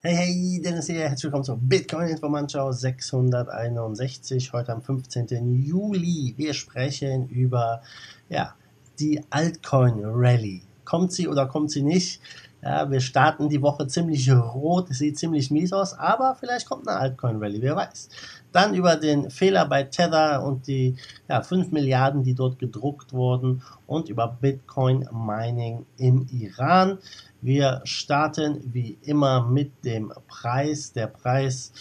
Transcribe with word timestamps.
Hey, 0.00 0.14
hey, 0.14 0.62
Dennis 0.62 0.86
hier, 0.86 1.00
herzlich 1.00 1.24
willkommen 1.24 1.42
zur 1.42 1.56
Bitcoin 1.56 2.06
Informanschau 2.06 2.70
661, 2.70 4.52
heute 4.52 4.72
am 4.72 4.80
15. 4.80 5.60
Juli. 5.60 6.34
Wir 6.36 6.54
sprechen 6.54 7.28
über, 7.28 7.82
ja, 8.28 8.54
die 9.00 9.20
Altcoin 9.30 10.04
Rally. 10.04 10.62
Kommt 10.84 11.10
sie 11.10 11.26
oder 11.26 11.48
kommt 11.48 11.72
sie 11.72 11.82
nicht? 11.82 12.20
Ja, 12.60 12.90
wir 12.90 13.00
starten 13.00 13.48
die 13.48 13.62
Woche 13.62 13.86
ziemlich 13.86 14.30
rot, 14.32 14.88
sieht 14.88 15.16
ziemlich 15.16 15.50
mies 15.52 15.72
aus, 15.72 15.94
aber 15.94 16.34
vielleicht 16.34 16.68
kommt 16.68 16.88
eine 16.88 16.98
Altcoin 16.98 17.36
Rally, 17.36 17.62
wer 17.62 17.76
weiß. 17.76 18.08
Dann 18.50 18.74
über 18.74 18.96
den 18.96 19.30
Fehler 19.30 19.64
bei 19.66 19.84
Tether 19.84 20.42
und 20.42 20.66
die 20.66 20.96
ja, 21.28 21.40
5 21.40 21.70
Milliarden, 21.70 22.24
die 22.24 22.34
dort 22.34 22.58
gedruckt 22.58 23.12
wurden 23.12 23.62
und 23.86 24.08
über 24.08 24.26
Bitcoin 24.40 25.08
Mining 25.12 25.86
im 25.98 26.26
Iran. 26.32 26.98
Wir 27.40 27.80
starten 27.84 28.60
wie 28.72 28.98
immer 29.02 29.46
mit 29.46 29.84
dem 29.84 30.12
Preis. 30.26 30.92
Der 30.92 31.06
Preis, 31.06 31.72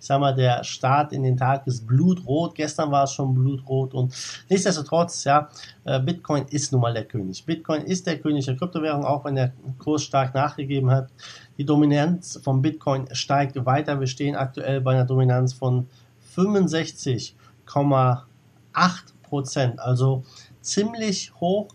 Ich 0.00 0.06
sag 0.06 0.20
mal, 0.20 0.34
der 0.34 0.64
Start 0.64 1.12
in 1.12 1.22
den 1.22 1.36
Tag 1.36 1.66
ist 1.66 1.86
blutrot. 1.86 2.54
Gestern 2.54 2.90
war 2.90 3.04
es 3.04 3.12
schon 3.12 3.34
blutrot 3.34 3.92
und 3.92 4.14
nichtsdestotrotz, 4.48 5.24
ja, 5.24 5.50
äh, 5.84 6.00
Bitcoin 6.00 6.46
ist 6.48 6.72
nun 6.72 6.80
mal 6.80 6.94
der 6.94 7.04
König. 7.04 7.44
Bitcoin 7.44 7.82
ist 7.82 8.06
der 8.06 8.18
König 8.18 8.46
der 8.46 8.56
Kryptowährung, 8.56 9.04
auch 9.04 9.26
wenn 9.26 9.34
der 9.34 9.52
Kurs 9.78 10.02
stark 10.02 10.34
nachgegeben 10.34 10.90
hat. 10.90 11.10
Die 11.58 11.66
Dominanz 11.66 12.40
von 12.42 12.62
Bitcoin 12.62 13.06
steigt 13.12 13.66
weiter. 13.66 14.00
Wir 14.00 14.06
stehen 14.06 14.34
aktuell 14.34 14.80
bei 14.80 14.92
einer 14.92 15.04
Dominanz 15.04 15.52
von 15.52 15.88
65,8 16.34 17.34
Prozent. 19.22 19.78
Also 19.78 20.24
ziemlich 20.60 21.32
hoch, 21.40 21.68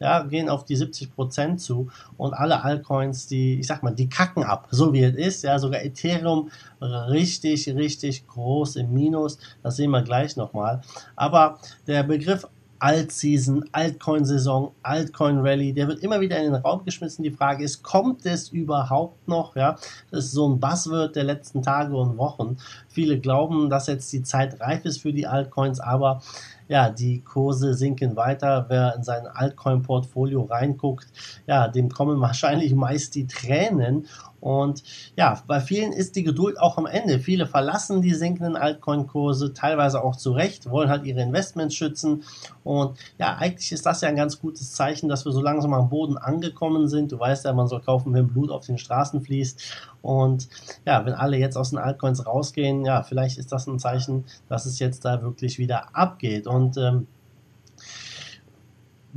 ja, 0.00 0.22
gehen 0.22 0.48
auf 0.48 0.64
die 0.64 0.76
70 0.76 1.14
Prozent 1.14 1.60
zu 1.60 1.88
und 2.16 2.32
alle 2.32 2.62
Altcoins, 2.62 3.26
die, 3.26 3.58
ich 3.58 3.66
sag 3.66 3.82
mal, 3.82 3.94
die 3.94 4.08
kacken 4.08 4.44
ab, 4.44 4.68
so 4.70 4.92
wie 4.92 5.02
es 5.02 5.16
ist, 5.16 5.42
ja, 5.42 5.58
sogar 5.58 5.82
Ethereum 5.82 6.50
richtig, 6.80 7.68
richtig 7.68 8.26
groß 8.28 8.76
im 8.76 8.92
Minus, 8.92 9.38
das 9.62 9.76
sehen 9.76 9.90
wir 9.90 10.02
gleich 10.02 10.36
nochmal, 10.36 10.82
aber 11.16 11.58
der 11.86 12.04
Begriff 12.04 12.46
Alt-Season, 12.80 13.64
Altcoin-Saison, 13.72 14.72
Altcoin-Rally, 14.82 15.72
der 15.72 15.88
wird 15.88 16.00
immer 16.02 16.20
wieder 16.20 16.38
in 16.38 16.52
den 16.52 16.62
Raum 16.62 16.84
geschmissen. 16.84 17.24
Die 17.24 17.30
Frage 17.30 17.64
ist, 17.64 17.82
kommt 17.82 18.24
es 18.24 18.50
überhaupt 18.50 19.26
noch? 19.26 19.56
Ja, 19.56 19.76
das 20.10 20.26
ist 20.26 20.32
so 20.32 20.48
ein 20.48 20.60
Buzzword 20.60 21.16
der 21.16 21.24
letzten 21.24 21.62
Tage 21.62 21.96
und 21.96 22.16
Wochen. 22.18 22.56
Viele 22.88 23.18
glauben, 23.18 23.68
dass 23.68 23.88
jetzt 23.88 24.12
die 24.12 24.22
Zeit 24.22 24.60
reif 24.60 24.84
ist 24.84 25.00
für 25.00 25.12
die 25.12 25.26
Altcoins, 25.26 25.80
aber 25.80 26.22
ja, 26.68 26.90
die 26.90 27.20
Kurse 27.20 27.74
sinken 27.74 28.16
weiter. 28.16 28.66
Wer 28.68 28.94
in 28.96 29.02
sein 29.02 29.26
Altcoin-Portfolio 29.26 30.42
reinguckt, 30.42 31.08
ja, 31.46 31.68
dem 31.68 31.88
kommen 31.88 32.20
wahrscheinlich 32.20 32.74
meist 32.74 33.14
die 33.14 33.26
Tränen. 33.26 34.06
Und 34.40 34.82
ja, 35.16 35.42
bei 35.46 35.60
vielen 35.60 35.92
ist 35.92 36.16
die 36.16 36.22
Geduld 36.22 36.58
auch 36.58 36.78
am 36.78 36.86
Ende. 36.86 37.18
Viele 37.18 37.46
verlassen 37.46 38.02
die 38.02 38.14
sinkenden 38.14 38.56
Altcoin-Kurse, 38.56 39.52
teilweise 39.52 40.02
auch 40.02 40.16
zu 40.16 40.32
Recht, 40.32 40.70
wollen 40.70 40.88
halt 40.88 41.04
ihre 41.04 41.22
Investments 41.22 41.74
schützen. 41.74 42.22
Und 42.64 42.96
ja, 43.18 43.36
eigentlich 43.36 43.72
ist 43.72 43.86
das 43.86 44.00
ja 44.00 44.08
ein 44.08 44.16
ganz 44.16 44.40
gutes 44.40 44.72
Zeichen, 44.72 45.08
dass 45.08 45.24
wir 45.24 45.32
so 45.32 45.40
langsam 45.40 45.74
am 45.74 45.88
Boden 45.88 46.16
angekommen 46.16 46.88
sind. 46.88 47.12
Du 47.12 47.18
weißt 47.18 47.44
ja, 47.44 47.52
man 47.52 47.68
soll 47.68 47.80
kaufen, 47.80 48.14
wenn 48.14 48.28
Blut 48.28 48.50
auf 48.50 48.66
den 48.66 48.78
Straßen 48.78 49.22
fließt. 49.22 49.60
Und 50.02 50.48
ja, 50.86 51.04
wenn 51.04 51.14
alle 51.14 51.36
jetzt 51.36 51.56
aus 51.56 51.70
den 51.70 51.78
Altcoins 51.78 52.24
rausgehen, 52.26 52.84
ja, 52.84 53.02
vielleicht 53.02 53.38
ist 53.38 53.52
das 53.52 53.66
ein 53.66 53.78
Zeichen, 53.78 54.24
dass 54.48 54.66
es 54.66 54.78
jetzt 54.78 55.04
da 55.04 55.22
wirklich 55.22 55.58
wieder 55.58 55.96
abgeht. 55.96 56.46
Und 56.46 56.76
ähm, 56.76 57.08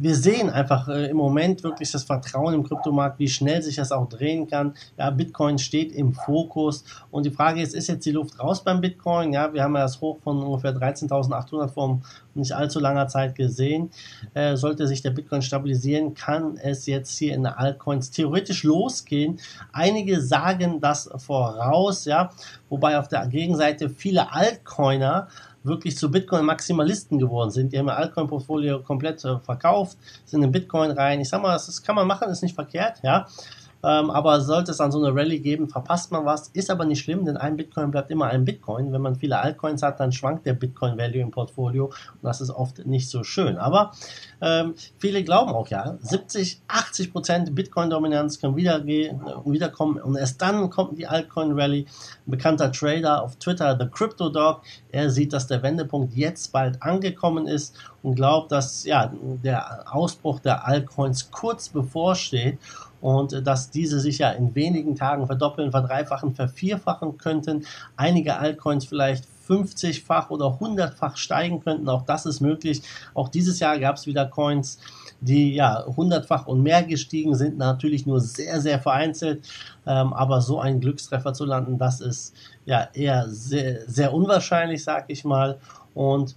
wir 0.01 0.15
sehen 0.15 0.49
einfach 0.49 0.87
äh, 0.87 1.11
im 1.11 1.17
Moment 1.17 1.63
wirklich 1.63 1.91
das 1.91 2.03
Vertrauen 2.03 2.55
im 2.55 2.63
Kryptomarkt, 2.63 3.19
wie 3.19 3.27
schnell 3.27 3.61
sich 3.61 3.75
das 3.75 3.91
auch 3.91 4.09
drehen 4.09 4.47
kann. 4.47 4.73
Ja, 4.97 5.11
Bitcoin 5.11 5.59
steht 5.59 5.91
im 5.91 6.13
Fokus 6.13 6.83
und 7.11 7.23
die 7.25 7.29
Frage 7.29 7.61
ist, 7.61 7.75
ist 7.75 7.87
jetzt 7.87 8.05
die 8.07 8.11
Luft 8.11 8.39
raus 8.39 8.63
beim 8.63 8.81
Bitcoin? 8.81 9.31
Ja, 9.31 9.53
wir 9.53 9.61
haben 9.61 9.75
ja 9.75 9.81
das 9.81 10.01
Hoch 10.01 10.17
von 10.23 10.41
ungefähr 10.41 10.75
13.800 10.75 11.67
vor 11.67 12.01
nicht 12.33 12.53
allzu 12.53 12.79
langer 12.79 13.07
Zeit 13.07 13.35
gesehen. 13.35 13.91
Äh, 14.33 14.55
sollte 14.55 14.87
sich 14.87 15.03
der 15.03 15.11
Bitcoin 15.11 15.43
stabilisieren, 15.43 16.15
kann 16.15 16.57
es 16.57 16.87
jetzt 16.87 17.17
hier 17.19 17.35
in 17.35 17.43
der 17.43 17.59
Altcoins 17.59 18.09
theoretisch 18.09 18.63
losgehen. 18.63 19.39
Einige 19.71 20.19
sagen 20.19 20.81
das 20.81 21.09
voraus, 21.17 22.05
ja, 22.05 22.31
wobei 22.69 22.97
auf 22.97 23.07
der 23.07 23.27
Gegenseite 23.27 23.89
viele 23.89 24.33
Altcoiner 24.33 25.27
wirklich 25.63 25.97
zu 25.97 26.09
Bitcoin-Maximalisten 26.09 27.19
geworden 27.19 27.51
sind. 27.51 27.73
Die 27.73 27.79
haben 27.79 27.87
ihr 27.87 27.97
Altcoin-Portfolio 27.97 28.81
komplett 28.81 29.23
äh, 29.25 29.39
verkauft, 29.39 29.97
sind 30.25 30.43
in 30.43 30.51
Bitcoin 30.51 30.91
rein. 30.91 31.19
Ich 31.21 31.29
sag 31.29 31.41
mal, 31.41 31.53
das, 31.53 31.67
das 31.67 31.83
kann 31.83 31.95
man 31.95 32.07
machen, 32.07 32.29
ist 32.29 32.43
nicht 32.43 32.55
verkehrt, 32.55 32.99
ja. 33.03 33.27
Ähm, 33.83 34.09
aber 34.11 34.41
sollte 34.41 34.71
es 34.71 34.77
dann 34.77 34.91
so 34.91 35.03
eine 35.03 35.15
Rallye 35.15 35.39
geben, 35.39 35.67
verpasst 35.67 36.11
man 36.11 36.25
was. 36.25 36.49
Ist 36.49 36.69
aber 36.69 36.85
nicht 36.85 36.99
schlimm, 36.99 37.25
denn 37.25 37.37
ein 37.37 37.57
Bitcoin 37.57 37.91
bleibt 37.91 38.11
immer 38.11 38.27
ein 38.27 38.45
Bitcoin. 38.45 38.91
Wenn 38.91 39.01
man 39.01 39.15
viele 39.15 39.39
Altcoins 39.39 39.81
hat, 39.81 39.99
dann 39.99 40.11
schwankt 40.11 40.45
der 40.45 40.53
Bitcoin-Value 40.53 41.21
im 41.21 41.31
Portfolio 41.31 41.85
und 41.85 42.23
das 42.23 42.41
ist 42.41 42.51
oft 42.51 42.85
nicht 42.85 43.09
so 43.09 43.23
schön. 43.23 43.57
Aber 43.57 43.91
ähm, 44.41 44.75
viele 44.97 45.23
glauben 45.23 45.51
auch, 45.51 45.67
ja, 45.67 45.97
70, 46.01 46.61
80 46.67 47.11
Prozent 47.11 47.55
Bitcoin-Dominanz 47.55 48.39
können 48.39 48.55
wieder 48.55 48.85
wiederkommen 48.85 50.01
und 50.01 50.15
erst 50.15 50.41
dann 50.41 50.69
kommt 50.69 50.97
die 50.97 51.07
Altcoin-Rallye. 51.07 51.85
Ein 52.27 52.31
bekannter 52.31 52.71
Trader 52.71 53.23
auf 53.23 53.35
Twitter, 53.37 53.77
The 53.79 53.87
Crypto 53.87 54.29
Dog, 54.29 54.61
er 54.91 55.09
sieht, 55.09 55.33
dass 55.33 55.47
der 55.47 55.63
Wendepunkt 55.63 56.13
jetzt 56.13 56.51
bald 56.51 56.81
angekommen 56.81 57.47
ist 57.47 57.75
und 58.03 58.15
glaubt, 58.15 58.51
dass 58.51 58.83
ja, 58.83 59.11
der 59.43 59.85
Ausbruch 59.93 60.39
der 60.39 60.67
Altcoins 60.67 61.31
kurz 61.31 61.69
bevorsteht 61.69 62.57
und 63.01 63.45
dass 63.45 63.71
diese 63.71 63.99
sich 63.99 64.19
ja 64.19 64.31
in 64.31 64.55
wenigen 64.55 64.95
Tagen 64.95 65.25
verdoppeln, 65.25 65.71
verdreifachen, 65.71 66.35
vervierfachen 66.35 67.17
könnten. 67.17 67.65
Einige 67.97 68.37
Altcoins 68.37 68.85
vielleicht 68.85 69.25
50-fach 69.47 70.29
oder 70.29 70.45
100-fach 70.45 71.17
steigen 71.17 71.61
könnten. 71.61 71.89
Auch 71.89 72.03
das 72.03 72.25
ist 72.25 72.39
möglich. 72.39 72.83
Auch 73.13 73.27
dieses 73.27 73.59
Jahr 73.59 73.77
gab 73.79 73.97
es 73.97 74.05
wieder 74.05 74.25
Coins, 74.25 74.79
die 75.19 75.53
ja 75.53 75.85
100-fach 75.85 76.47
und 76.47 76.63
mehr 76.63 76.83
gestiegen 76.83 77.35
sind. 77.35 77.57
Natürlich 77.57 78.05
nur 78.05 78.21
sehr, 78.21 78.61
sehr 78.61 78.79
vereinzelt. 78.79 79.45
Ähm, 79.85 80.13
aber 80.13 80.41
so 80.41 80.59
einen 80.59 80.79
Glückstreffer 80.79 81.33
zu 81.33 81.45
landen, 81.45 81.77
das 81.77 82.01
ist 82.01 82.33
ja 82.65 82.87
eher 82.93 83.27
sehr, 83.29 83.81
sehr 83.89 84.13
unwahrscheinlich, 84.13 84.83
sag 84.83 85.05
ich 85.09 85.25
mal. 85.25 85.57
Und 85.93 86.35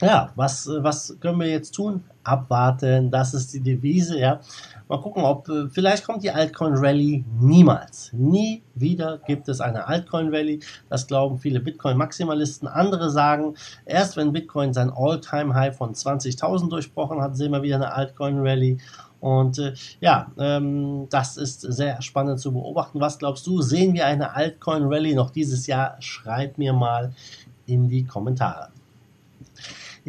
ja, 0.00 0.32
was, 0.36 0.68
was 0.68 1.16
können 1.20 1.40
wir 1.40 1.48
jetzt 1.48 1.72
tun? 1.72 2.04
Abwarten, 2.22 3.10
das 3.10 3.34
ist 3.34 3.54
die 3.54 3.60
Devise, 3.60 4.18
ja. 4.18 4.40
Mal 4.88 5.00
gucken, 5.00 5.24
ob 5.24 5.48
äh, 5.48 5.68
vielleicht 5.68 6.04
kommt 6.04 6.22
die 6.22 6.30
Altcoin 6.30 6.74
Rally 6.76 7.24
niemals. 7.40 8.10
Nie 8.12 8.62
wieder 8.74 9.18
gibt 9.26 9.48
es 9.48 9.60
eine 9.60 9.86
Altcoin 9.86 10.28
Rally. 10.34 10.60
Das 10.88 11.06
glauben 11.06 11.38
viele 11.38 11.60
Bitcoin-Maximalisten. 11.60 12.68
Andere 12.68 13.10
sagen, 13.10 13.54
erst 13.84 14.16
wenn 14.16 14.32
Bitcoin 14.32 14.72
sein 14.72 14.90
All-Time-High 14.94 15.76
von 15.76 15.94
20.000 15.94 16.70
durchbrochen 16.70 17.20
hat, 17.20 17.36
sehen 17.36 17.52
wir 17.52 17.62
wieder 17.62 17.76
eine 17.76 17.92
Altcoin 17.92 18.38
Rally. 18.38 18.78
Und 19.20 19.58
äh, 19.58 19.74
ja, 20.00 20.30
ähm, 20.38 21.06
das 21.10 21.36
ist 21.36 21.60
sehr 21.60 22.00
spannend 22.02 22.40
zu 22.40 22.52
beobachten. 22.52 23.00
Was 23.00 23.18
glaubst 23.18 23.46
du? 23.46 23.60
Sehen 23.60 23.94
wir 23.94 24.06
eine 24.06 24.34
Altcoin 24.34 24.84
Rally 24.84 25.14
noch 25.14 25.30
dieses 25.30 25.66
Jahr? 25.66 25.96
Schreib 26.00 26.56
mir 26.56 26.72
mal 26.72 27.12
in 27.66 27.88
die 27.88 28.04
Kommentare. 28.04 28.68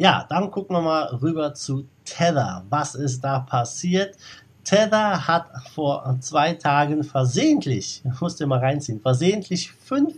Ja, 0.00 0.24
dann 0.30 0.50
gucken 0.50 0.76
wir 0.76 0.80
mal 0.80 1.02
rüber 1.16 1.52
zu 1.52 1.84
Tether. 2.06 2.64
Was 2.70 2.94
ist 2.94 3.22
da 3.22 3.40
passiert? 3.40 4.16
Tether 4.64 5.28
hat 5.28 5.50
vor 5.74 6.16
zwei 6.20 6.54
Tagen 6.54 7.04
versehentlich, 7.04 8.02
musst 8.18 8.40
du 8.40 8.46
mal 8.46 8.60
reinziehen, 8.60 8.98
versehentlich 8.98 9.70
5 9.70 10.14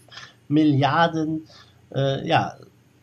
Milliarden 0.46 1.48
äh, 1.92 2.24
ja, 2.24 2.54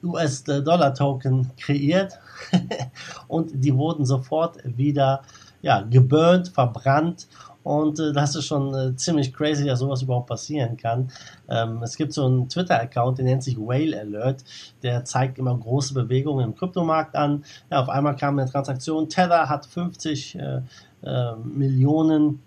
US-Dollar-Token 0.01 1.51
kreiert 1.59 2.17
und 3.27 3.51
die 3.55 3.75
wurden 3.75 4.05
sofort 4.05 4.59
wieder 4.63 5.23
ja, 5.61 5.81
geburnt, 5.81 6.47
verbrannt 6.47 7.27
und 7.63 7.99
äh, 7.99 8.13
das 8.13 8.35
ist 8.35 8.45
schon 8.45 8.73
äh, 8.73 8.95
ziemlich 8.95 9.33
crazy, 9.33 9.65
dass 9.65 9.79
sowas 9.79 10.01
überhaupt 10.01 10.27
passieren 10.27 10.77
kann. 10.77 11.11
Ähm, 11.49 11.83
es 11.83 11.97
gibt 11.97 12.13
so 12.13 12.25
einen 12.25 12.47
Twitter-Account, 12.49 13.17
der 13.17 13.25
nennt 13.25 13.43
sich 13.43 13.57
Whale 13.57 13.99
Alert. 13.99 14.43
Der 14.83 15.03
zeigt 15.03 15.37
immer 15.37 15.55
große 15.57 15.93
Bewegungen 15.93 16.45
im 16.45 16.55
Kryptomarkt 16.55 17.15
an. 17.15 17.43
Ja, 17.69 17.81
auf 17.81 17.89
einmal 17.89 18.15
kam 18.15 18.39
eine 18.39 18.49
Transaktion. 18.49 19.09
Tether 19.09 19.49
hat 19.49 19.65
50 19.65 20.35
äh, 20.35 20.61
äh, 21.03 21.35
Millionen 21.43 22.39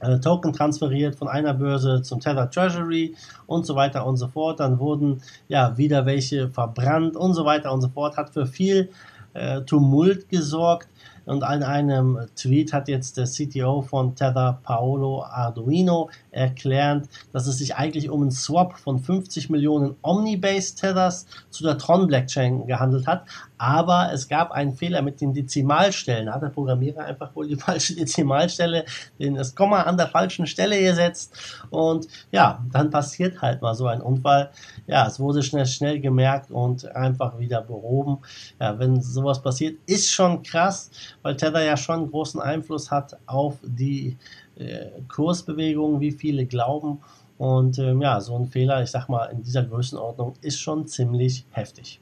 äh, 0.00 0.18
Token 0.18 0.52
transferiert 0.52 1.16
von 1.16 1.28
einer 1.28 1.54
Börse 1.54 2.02
zum 2.02 2.20
Tether 2.20 2.50
Treasury 2.50 3.14
und 3.46 3.66
so 3.66 3.76
weiter 3.76 4.06
und 4.06 4.16
so 4.16 4.28
fort. 4.28 4.60
Dann 4.60 4.78
wurden 4.78 5.22
ja 5.48 5.76
wieder 5.76 6.06
welche 6.06 6.48
verbrannt 6.48 7.16
und 7.16 7.34
so 7.34 7.44
weiter 7.44 7.72
und 7.72 7.80
so 7.80 7.88
fort. 7.88 8.16
Hat 8.16 8.30
für 8.30 8.46
viel 8.46 8.90
äh, 9.34 9.62
Tumult 9.62 10.28
gesorgt. 10.28 10.88
Und 11.26 11.38
in 11.38 11.62
einem 11.62 12.18
Tweet 12.36 12.72
hat 12.72 12.88
jetzt 12.88 13.16
der 13.16 13.24
CTO 13.24 13.82
von 13.82 14.14
Tether, 14.14 14.60
Paolo 14.62 15.22
Arduino, 15.22 16.10
erklärt, 16.30 17.08
dass 17.32 17.46
es 17.46 17.58
sich 17.58 17.76
eigentlich 17.76 18.10
um 18.10 18.22
einen 18.22 18.30
Swap 18.30 18.78
von 18.78 18.98
50 18.98 19.50
Millionen 19.50 19.96
Omnibase 20.02 20.74
Tethers 20.74 21.26
zu 21.50 21.64
der 21.64 21.78
Tron 21.78 22.06
Blockchain 22.06 22.66
gehandelt 22.66 23.06
hat. 23.06 23.24
Aber 23.56 24.12
es 24.12 24.28
gab 24.28 24.50
einen 24.50 24.74
Fehler 24.74 25.00
mit 25.00 25.20
den 25.20 25.32
Dezimalstellen. 25.32 26.26
Da 26.26 26.34
hat 26.34 26.42
der 26.42 26.48
Programmierer 26.48 27.04
einfach 27.04 27.34
wohl 27.34 27.48
die 27.48 27.56
falsche 27.64 27.94
Dezimalstelle, 27.94 28.84
den 29.18 29.34
das 29.34 29.54
Komma 29.54 29.82
an 29.82 29.96
der 29.96 30.08
falschen 30.08 30.46
Stelle 30.46 30.80
gesetzt. 30.80 31.34
Und 31.70 32.08
ja, 32.32 32.64
dann 32.72 32.90
passiert 32.90 33.40
halt 33.40 33.62
mal 33.62 33.74
so 33.74 33.86
ein 33.86 34.00
Unfall. 34.00 34.50
Ja, 34.86 35.06
es 35.06 35.20
wurde 35.20 35.42
schnell, 35.42 35.66
schnell 35.66 36.00
gemerkt 36.00 36.50
und 36.50 36.84
einfach 36.94 37.38
wieder 37.38 37.62
behoben. 37.62 38.18
Ja, 38.60 38.78
wenn 38.78 39.00
sowas 39.00 39.40
passiert, 39.40 39.78
ist 39.86 40.10
schon 40.10 40.42
krass, 40.42 40.90
weil 41.24 41.36
Tether 41.36 41.64
ja 41.64 41.76
schon 41.76 42.10
großen 42.10 42.40
Einfluss 42.40 42.90
hat 42.90 43.16
auf 43.26 43.56
die 43.62 44.16
äh, 44.56 44.90
Kursbewegungen, 45.08 46.00
wie 46.00 46.12
viele 46.12 46.44
glauben. 46.44 46.98
Und 47.38 47.78
ähm, 47.78 48.02
ja, 48.02 48.20
so 48.20 48.36
ein 48.36 48.46
Fehler, 48.46 48.82
ich 48.82 48.90
sag 48.90 49.08
mal, 49.08 49.24
in 49.26 49.42
dieser 49.42 49.64
Größenordnung 49.64 50.34
ist 50.42 50.60
schon 50.60 50.86
ziemlich 50.86 51.46
heftig. 51.50 51.98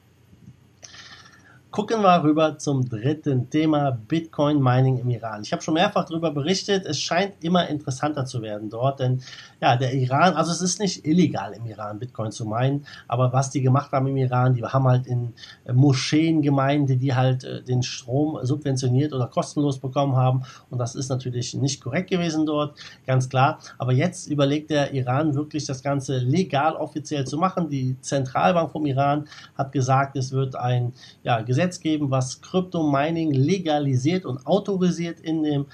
Gucken 1.73 2.03
wir 2.03 2.23
rüber 2.23 2.59
zum 2.59 2.87
dritten 2.87 3.49
Thema, 3.49 3.89
Bitcoin 3.89 4.61
Mining 4.61 4.99
im 4.99 5.09
Iran. 5.09 5.41
Ich 5.41 5.51
habe 5.51 5.63
schon 5.63 5.73
mehrfach 5.73 6.05
darüber 6.05 6.29
berichtet, 6.29 6.85
es 6.85 6.99
scheint 6.99 7.43
immer 7.43 7.67
interessanter 7.67 8.27
zu 8.27 8.43
werden 8.43 8.69
dort, 8.69 8.99
denn 8.99 9.23
ja, 9.59 9.75
der 9.75 9.91
Iran, 9.95 10.35
also 10.35 10.51
es 10.51 10.61
ist 10.61 10.79
nicht 10.79 11.03
illegal 11.07 11.51
im 11.53 11.65
Iran 11.65 11.97
Bitcoin 11.97 12.31
zu 12.31 12.45
meinen, 12.45 12.85
aber 13.07 13.33
was 13.33 13.49
die 13.49 13.63
gemacht 13.63 13.91
haben 13.91 14.05
im 14.05 14.17
Iran, 14.17 14.53
die 14.53 14.63
haben 14.63 14.87
halt 14.87 15.07
in 15.07 15.33
äh, 15.65 15.73
Moscheen 15.73 16.43
gemeint, 16.43 16.91
die 16.91 17.15
halt 17.15 17.43
äh, 17.43 17.63
den 17.63 17.81
Strom 17.81 18.37
subventioniert 18.43 19.11
oder 19.11 19.25
kostenlos 19.25 19.79
bekommen 19.79 20.15
haben 20.15 20.43
und 20.69 20.77
das 20.77 20.93
ist 20.93 21.09
natürlich 21.09 21.55
nicht 21.55 21.81
korrekt 21.81 22.11
gewesen 22.11 22.45
dort, 22.45 22.77
ganz 23.07 23.29
klar. 23.29 23.57
Aber 23.79 23.93
jetzt 23.93 24.27
überlegt 24.27 24.69
der 24.69 24.93
Iran 24.93 25.33
wirklich 25.33 25.65
das 25.65 25.81
Ganze 25.81 26.19
legal 26.19 26.75
offiziell 26.75 27.25
zu 27.25 27.39
machen. 27.39 27.71
Die 27.71 27.99
Zentralbank 27.99 28.71
vom 28.71 28.85
Iran 28.85 29.27
hat 29.57 29.71
gesagt, 29.71 30.15
es 30.17 30.31
wird 30.31 30.55
ein 30.55 30.93
ja, 31.23 31.41
Gesetz 31.41 31.62
Gesetz 31.63 31.79
geben, 31.79 32.11
was 32.11 32.41
Krypto-Mining 32.41 33.31
legalisiert 33.31 34.25
und 34.25 34.45
autorisiert 34.45 35.21
in 35.21 35.43
dem 35.43 35.65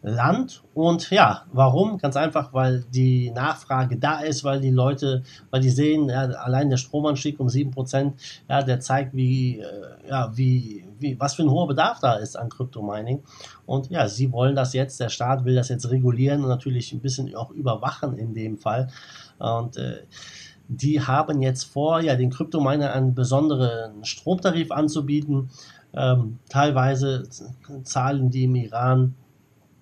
Land. 0.00 0.62
Und 0.74 1.10
ja, 1.10 1.42
warum? 1.52 1.98
Ganz 1.98 2.16
einfach, 2.16 2.52
weil 2.52 2.84
die 2.84 3.32
Nachfrage 3.32 3.96
da 3.96 4.20
ist, 4.20 4.44
weil 4.44 4.60
die 4.60 4.70
Leute, 4.70 5.24
weil 5.50 5.60
die 5.60 5.70
sehen, 5.70 6.08
ja, 6.08 6.22
allein 6.22 6.70
der 6.70 6.76
Stromanstieg 6.76 7.40
um 7.40 7.48
7%, 7.48 8.12
ja, 8.48 8.62
der 8.62 8.78
zeigt, 8.78 9.12
wie, 9.16 9.58
äh, 9.58 10.08
ja, 10.08 10.30
wie, 10.36 10.84
wie, 11.00 11.18
was 11.18 11.34
für 11.34 11.42
ein 11.42 11.50
hoher 11.50 11.66
Bedarf 11.66 11.98
da 11.98 12.14
ist 12.14 12.36
an 12.36 12.48
Kryptomining. 12.48 13.24
Und 13.66 13.90
ja, 13.90 14.06
sie 14.06 14.30
wollen 14.30 14.54
das 14.54 14.72
jetzt, 14.72 15.00
der 15.00 15.08
Staat 15.08 15.44
will 15.44 15.56
das 15.56 15.68
jetzt 15.68 15.90
regulieren 15.90 16.44
und 16.44 16.48
natürlich 16.48 16.92
ein 16.92 17.00
bisschen 17.00 17.34
auch 17.34 17.50
überwachen 17.50 18.16
in 18.18 18.34
dem 18.34 18.56
Fall. 18.56 18.88
Und 19.40 19.76
äh, 19.78 20.04
die 20.68 21.00
haben 21.00 21.40
jetzt 21.40 21.64
vor, 21.64 22.00
ja, 22.00 22.14
den 22.14 22.30
Kryptominer 22.30 22.92
einen 22.92 23.14
besonderen 23.14 24.04
Stromtarif 24.04 24.70
anzubieten. 24.70 25.50
Ähm, 25.94 26.38
teilweise 26.48 27.26
zahlen 27.82 28.30
die 28.30 28.44
im 28.44 28.54
Iran 28.54 29.14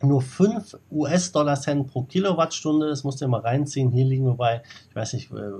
nur 0.02 0.20
5 0.20 0.78
US-Dollar-Cent 0.92 1.88
pro 1.88 2.02
Kilowattstunde. 2.02 2.88
Das 2.88 3.02
musst 3.02 3.20
ja 3.20 3.28
mal 3.28 3.40
reinziehen. 3.40 3.90
Hier 3.90 4.04
liegen 4.04 4.26
wir 4.26 4.34
bei, 4.34 4.62
ich 4.88 4.94
weiß 4.94 5.14
nicht, 5.14 5.32
äh, 5.32 5.52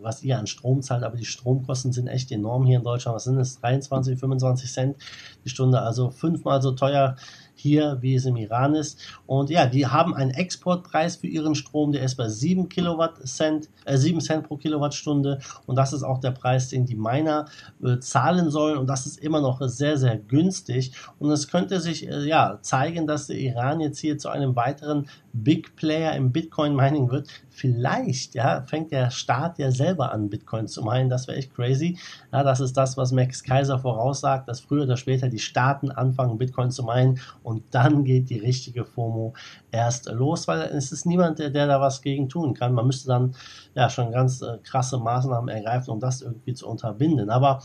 was 0.00 0.22
ihr 0.22 0.38
an 0.38 0.46
Strom 0.46 0.82
zahlt, 0.82 1.04
aber 1.04 1.16
die 1.16 1.24
Stromkosten 1.24 1.92
sind 1.92 2.08
echt 2.08 2.32
enorm 2.32 2.64
hier 2.64 2.78
in 2.78 2.84
Deutschland. 2.84 3.14
Was 3.14 3.24
sind 3.24 3.38
es? 3.38 3.60
23, 3.60 4.18
25 4.18 4.72
Cent 4.72 4.96
die 5.44 5.50
Stunde, 5.50 5.80
also 5.80 6.10
fünfmal 6.10 6.62
so 6.62 6.72
teuer 6.72 7.16
hier, 7.56 7.98
wie 8.00 8.14
es 8.14 8.26
im 8.26 8.36
Iran 8.36 8.74
ist. 8.74 9.00
Und 9.26 9.50
ja, 9.50 9.66
die 9.66 9.86
haben 9.86 10.14
einen 10.14 10.30
Exportpreis 10.30 11.16
für 11.16 11.26
ihren 11.26 11.54
Strom, 11.54 11.90
der 11.92 12.02
ist 12.02 12.14
bei 12.14 12.28
7 12.28 12.68
Kilowatt 12.68 13.26
Cent, 13.26 13.68
äh, 13.84 13.96
7 13.96 14.20
Cent 14.20 14.46
pro 14.46 14.56
Kilowattstunde. 14.56 15.40
Und 15.66 15.76
das 15.76 15.92
ist 15.92 16.02
auch 16.02 16.20
der 16.20 16.30
Preis, 16.30 16.68
den 16.68 16.86
die 16.86 16.94
Miner 16.94 17.46
äh, 17.82 17.98
zahlen 17.98 18.50
sollen. 18.50 18.78
Und 18.78 18.86
das 18.86 19.06
ist 19.06 19.18
immer 19.18 19.40
noch 19.40 19.60
sehr, 19.62 19.96
sehr 19.96 20.16
günstig. 20.16 20.92
Und 21.18 21.30
es 21.30 21.48
könnte 21.48 21.80
sich 21.80 22.06
äh, 22.06 22.28
ja 22.28 22.58
zeigen, 22.60 23.06
dass 23.06 23.26
der 23.26 23.36
Iran 23.36 23.80
jetzt 23.80 23.98
hier 23.98 24.18
zu 24.18 24.28
einem 24.28 24.54
weiteren 24.54 25.08
Big 25.42 25.76
Player 25.76 26.14
im 26.14 26.32
Bitcoin 26.32 26.74
Mining 26.74 27.10
wird. 27.10 27.28
Vielleicht 27.50 28.34
ja, 28.34 28.62
fängt 28.62 28.92
der 28.92 29.10
Staat 29.10 29.58
ja 29.58 29.70
selber 29.70 30.12
an, 30.12 30.30
Bitcoin 30.30 30.66
zu 30.66 30.82
meinen. 30.82 31.08
Das 31.08 31.28
wäre 31.28 31.38
echt 31.38 31.54
crazy. 31.54 31.98
Ja, 32.32 32.42
das 32.42 32.60
ist 32.60 32.76
das, 32.76 32.96
was 32.96 33.12
Max 33.12 33.42
Kaiser 33.42 33.78
voraussagt, 33.78 34.48
dass 34.48 34.60
früher 34.60 34.84
oder 34.84 34.96
später 34.96 35.28
die 35.28 35.38
Staaten 35.38 35.90
anfangen, 35.90 36.38
Bitcoin 36.38 36.70
zu 36.70 36.82
meinen 36.82 37.18
und 37.42 37.62
dann 37.70 38.04
geht 38.04 38.30
die 38.30 38.38
richtige 38.38 38.84
FOMO 38.84 39.34
erst 39.70 40.10
los, 40.10 40.48
weil 40.48 40.62
es 40.62 40.92
ist 40.92 41.06
niemand, 41.06 41.38
der, 41.38 41.50
der 41.50 41.66
da 41.66 41.80
was 41.80 42.02
gegen 42.02 42.28
tun 42.28 42.54
kann. 42.54 42.72
Man 42.72 42.86
müsste 42.86 43.08
dann 43.08 43.34
ja 43.74 43.90
schon 43.90 44.12
ganz 44.12 44.42
äh, 44.42 44.58
krasse 44.62 44.98
Maßnahmen 44.98 45.48
ergreifen, 45.48 45.90
um 45.90 46.00
das 46.00 46.22
irgendwie 46.22 46.54
zu 46.54 46.66
unterbinden. 46.66 47.30
Aber 47.30 47.62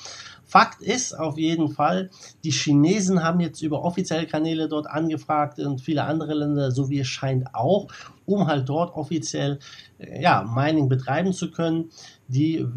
Fakt 0.52 0.82
ist 0.82 1.18
auf 1.18 1.38
jeden 1.38 1.70
Fall, 1.70 2.10
die 2.44 2.52
Chinesen 2.52 3.24
haben 3.24 3.40
jetzt 3.40 3.62
über 3.62 3.86
offizielle 3.86 4.28
Kanäle 4.28 4.68
dort 4.68 4.86
angefragt 4.86 5.60
und 5.60 5.80
viele 5.80 6.04
andere 6.04 6.34
Länder, 6.34 6.72
so 6.72 6.90
wie 6.90 7.00
es 7.00 7.08
scheint 7.08 7.56
auch, 7.56 7.88
um 8.26 8.48
halt 8.48 8.68
dort 8.68 8.94
offiziell 8.94 9.60
äh, 9.98 10.22
ja, 10.22 10.44
Mining 10.44 10.90
betreiben 10.90 11.32
zu 11.32 11.52
können. 11.52 11.90
Die 12.28 12.58
äh, 12.58 12.68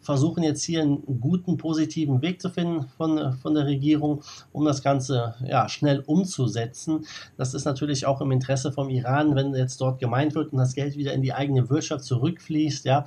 versuchen 0.00 0.44
jetzt 0.44 0.62
hier 0.62 0.82
einen 0.82 1.20
guten, 1.20 1.56
positiven 1.56 2.22
Weg 2.22 2.40
zu 2.40 2.50
finden 2.50 2.86
von, 2.96 3.32
von 3.32 3.52
der 3.52 3.66
Regierung, 3.66 4.22
um 4.52 4.64
das 4.64 4.84
Ganze 4.84 5.34
ja, 5.44 5.68
schnell 5.68 6.04
umzusetzen. 6.06 7.04
Das 7.36 7.52
ist 7.52 7.64
natürlich 7.64 8.06
auch 8.06 8.20
im 8.20 8.30
Interesse 8.30 8.70
vom 8.70 8.90
Iran, 8.90 9.34
wenn 9.34 9.56
jetzt 9.56 9.80
dort 9.80 9.98
gemeint 9.98 10.36
wird 10.36 10.52
und 10.52 10.58
das 10.58 10.74
Geld 10.74 10.96
wieder 10.96 11.14
in 11.14 11.22
die 11.22 11.32
eigene 11.32 11.68
Wirtschaft 11.68 12.04
zurückfließt, 12.04 12.84
ja, 12.84 13.06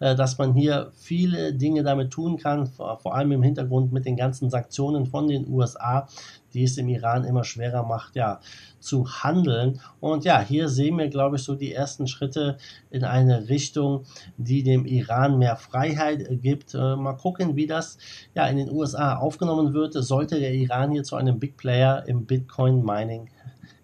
dass 0.00 0.38
man 0.38 0.54
hier 0.54 0.92
viele 0.94 1.52
Dinge 1.52 1.82
damit 1.82 2.10
tun 2.10 2.38
kann, 2.38 2.66
vor 2.66 3.14
allem 3.14 3.32
im 3.32 3.42
Hintergrund 3.42 3.92
mit 3.92 4.06
den 4.06 4.16
ganzen 4.16 4.50
Sanktionen 4.50 5.06
von 5.06 5.28
den 5.28 5.46
USA, 5.46 6.08
die 6.54 6.64
es 6.64 6.78
im 6.78 6.88
Iran 6.88 7.24
immer 7.24 7.44
schwerer 7.44 7.84
macht, 7.84 8.16
ja, 8.16 8.40
zu 8.80 9.06
handeln. 9.06 9.80
Und 10.00 10.24
ja, 10.24 10.40
hier 10.40 10.68
sehen 10.68 10.98
wir, 10.98 11.08
glaube 11.08 11.36
ich, 11.36 11.42
so 11.42 11.54
die 11.54 11.72
ersten 11.72 12.06
Schritte 12.06 12.56
in 12.90 13.04
eine 13.04 13.48
Richtung, 13.48 14.04
die 14.36 14.62
dem 14.62 14.86
Iran 14.86 15.38
mehr 15.38 15.56
Freiheit 15.56 16.26
gibt. 16.42 16.74
Äh, 16.74 16.96
mal 16.96 17.14
gucken, 17.14 17.56
wie 17.56 17.66
das 17.66 17.98
ja 18.34 18.46
in 18.46 18.56
den 18.56 18.70
USA 18.70 19.16
aufgenommen 19.16 19.74
wird. 19.74 19.92
Sollte 19.92 20.40
der 20.40 20.54
Iran 20.54 20.90
hier 20.90 21.04
zu 21.04 21.16
einem 21.16 21.38
Big 21.38 21.56
Player 21.56 22.04
im 22.06 22.24
Bitcoin 22.24 22.84
Mining 22.84 23.28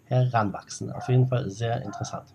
heranwachsen. 0.04 0.90
Auf 0.92 1.08
jeden 1.08 1.26
Fall 1.26 1.50
sehr 1.50 1.82
interessant. 1.82 2.26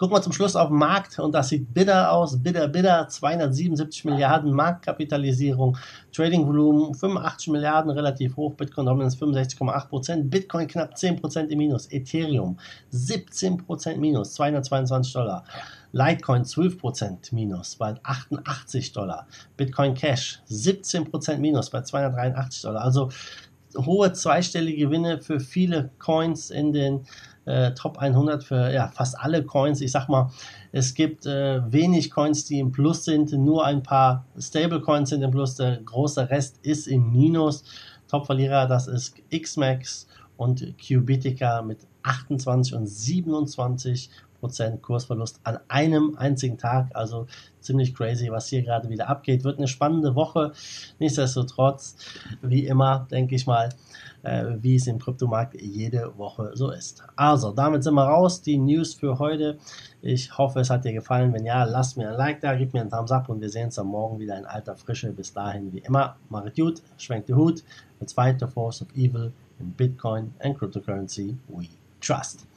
Gucken 0.00 0.16
wir 0.16 0.22
zum 0.22 0.32
Schluss 0.32 0.56
auf 0.56 0.68
den 0.68 0.78
Markt 0.78 1.18
und 1.18 1.32
das 1.32 1.50
sieht 1.50 1.74
bitter 1.74 2.10
aus. 2.10 2.42
Bitter, 2.42 2.68
bitter. 2.68 3.06
277 3.06 4.06
Milliarden 4.06 4.50
Marktkapitalisierung. 4.50 5.76
Trading-Volumen 6.10 6.94
85 6.94 7.48
Milliarden, 7.48 7.90
relativ 7.90 8.34
hoch. 8.34 8.54
Bitcoin 8.54 8.86
Dominance 8.86 9.18
65,8 9.18 9.88
Prozent. 9.88 10.30
Bitcoin 10.30 10.66
knapp 10.68 10.96
10 10.96 11.20
Prozent 11.20 11.50
im 11.50 11.58
Minus. 11.58 11.86
Ethereum 11.92 12.58
17 12.88 13.58
Prozent 13.58 14.00
Minus, 14.00 14.32
222 14.32 15.12
Dollar. 15.12 15.44
Litecoin 15.92 16.44
12% 16.44 17.34
Minus 17.34 17.76
bei 17.76 17.94
88 18.02 18.92
Dollar. 18.92 19.26
Bitcoin 19.58 19.92
Cash 19.92 20.40
17% 20.48 21.36
Minus 21.36 21.68
bei 21.68 21.82
283 21.82 22.62
Dollar. 22.62 22.80
Also 22.80 23.10
hohe 23.76 24.12
zweistellige 24.14 24.86
Gewinne 24.86 25.20
für 25.20 25.40
viele 25.40 25.90
Coins 25.98 26.50
in 26.50 26.72
den 26.72 27.06
äh, 27.50 27.74
Top 27.74 27.98
100 27.98 28.44
für 28.44 28.72
ja, 28.72 28.88
fast 28.88 29.18
alle 29.18 29.44
Coins. 29.44 29.80
Ich 29.80 29.92
sag 29.92 30.08
mal, 30.08 30.30
Es 30.72 30.94
gibt 30.94 31.26
äh, 31.26 31.60
wenig 31.72 32.10
Coins, 32.10 32.44
die 32.44 32.60
im 32.60 32.72
Plus 32.72 33.04
sind, 33.04 33.32
nur 33.32 33.64
ein 33.66 33.82
paar 33.82 34.24
Stablecoins 34.38 35.10
sind 35.10 35.22
im 35.22 35.30
Plus, 35.30 35.56
der 35.56 35.78
große 35.78 36.30
Rest 36.30 36.58
ist 36.62 36.86
im 36.86 37.10
Minus. 37.10 37.64
Top-Verlierer, 38.08 38.66
das 38.66 38.88
ist 38.88 39.14
Xmax 39.30 40.08
und 40.36 40.74
Cubitica 40.78 41.62
mit 41.62 41.86
28 42.02 42.74
und 42.74 42.86
27 42.86 44.10
Prozent 44.40 44.82
Kursverlust 44.82 45.40
an 45.44 45.58
einem 45.68 46.16
einzigen 46.16 46.58
Tag. 46.58 46.88
Also 46.94 47.26
ziemlich 47.60 47.94
crazy, 47.94 48.30
was 48.30 48.48
hier 48.48 48.62
gerade 48.62 48.88
wieder 48.88 49.08
abgeht. 49.08 49.44
Wird 49.44 49.58
eine 49.58 49.68
spannende 49.68 50.14
Woche. 50.14 50.52
Nichtsdestotrotz, 50.98 51.96
wie 52.42 52.66
immer, 52.66 53.06
denke 53.10 53.34
ich 53.34 53.46
mal, 53.46 53.68
äh, 54.22 54.44
wie 54.60 54.76
es 54.76 54.86
im 54.86 54.98
Kryptomarkt 54.98 55.60
jede 55.60 56.16
Woche 56.16 56.50
so 56.54 56.70
ist. 56.70 57.02
Also, 57.16 57.52
damit 57.52 57.84
sind 57.84 57.94
wir 57.94 58.04
raus. 58.04 58.42
Die 58.42 58.58
News 58.58 58.94
für 58.94 59.18
heute. 59.18 59.58
Ich 60.02 60.36
hoffe, 60.36 60.60
es 60.60 60.70
hat 60.70 60.84
dir 60.84 60.92
gefallen. 60.92 61.32
Wenn 61.32 61.44
ja, 61.44 61.64
lass 61.64 61.96
mir 61.96 62.10
ein 62.10 62.16
Like 62.16 62.40
da, 62.40 62.54
gib 62.54 62.72
mir 62.72 62.80
einen 62.80 62.90
Thumbs 62.90 63.12
up 63.12 63.28
und 63.28 63.40
wir 63.40 63.50
sehen 63.50 63.66
uns 63.66 63.78
am 63.78 63.88
Morgen 63.88 64.18
wieder 64.18 64.36
in 64.38 64.46
alter 64.46 64.76
Frische. 64.76 65.12
Bis 65.12 65.32
dahin, 65.32 65.72
wie 65.72 65.78
immer, 65.78 66.16
mach 66.28 66.44
es 66.44 66.54
gut, 66.54 66.82
schwenkt 66.98 67.28
den 67.28 67.36
Hut. 67.36 67.62
Let's 68.00 68.14
the 68.14 68.46
force 68.46 68.80
of 68.80 68.88
evil 68.96 69.32
in 69.58 69.74
Bitcoin 69.76 70.32
and 70.40 70.58
cryptocurrency 70.58 71.36
we 71.48 71.68
trust. 72.00 72.49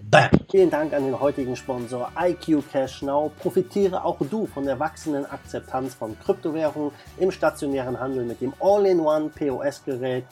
Bam. 0.00 0.30
Vielen 0.50 0.70
Dank 0.70 0.94
an 0.94 1.04
den 1.04 1.18
heutigen 1.18 1.56
Sponsor 1.56 2.12
IQ 2.18 2.62
Cash 2.70 3.02
Now. 3.02 3.32
Profitiere 3.40 4.04
auch 4.04 4.18
du 4.20 4.46
von 4.46 4.64
der 4.64 4.78
wachsenden 4.78 5.26
Akzeptanz 5.26 5.94
von 5.94 6.18
Kryptowährungen 6.18 6.92
im 7.18 7.30
stationären 7.30 7.98
Handel 7.98 8.24
mit 8.24 8.40
dem 8.40 8.54
All-in-One 8.60 9.30
POS-Gerät 9.30 10.24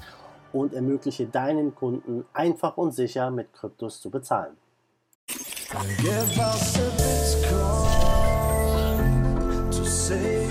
und 0.52 0.72
ermögliche 0.72 1.26
deinen 1.26 1.74
Kunden 1.74 2.24
einfach 2.32 2.76
und 2.76 2.92
sicher 2.92 3.30
mit 3.30 3.52
Kryptos 3.52 4.00
zu 4.00 4.08
bezahlen. 4.10 4.56
Give 5.98 6.38
us 6.38 6.78
a 6.78 6.90
Bitcoin 6.96 7.76
to 9.72 9.84
save 9.84 10.45